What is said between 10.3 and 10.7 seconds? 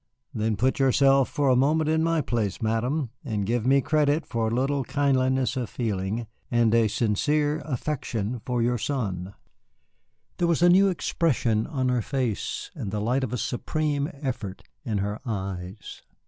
There was a